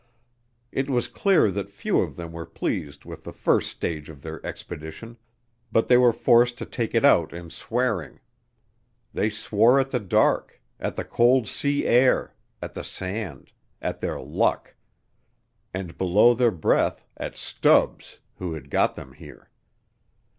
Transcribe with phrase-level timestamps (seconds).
[0.71, 4.43] It was clear that few of them were pleased with the first stage of their
[4.43, 5.15] expedition,
[5.71, 8.19] but they were forced to take it out in swearing.
[9.13, 12.33] They swore at the dark, at the cold sea air,
[12.63, 14.73] at the sand, at their luck,
[15.71, 19.51] and, below their breath, at Stubbs, who had got them here.